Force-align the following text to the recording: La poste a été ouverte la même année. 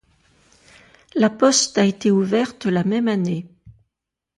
La 1.13 1.29
poste 1.29 1.77
a 1.77 1.85
été 1.85 2.09
ouverte 2.09 2.65
la 2.65 2.83
même 2.83 3.07
année. 3.07 3.47